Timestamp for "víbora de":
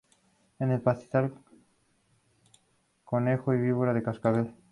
3.61-4.01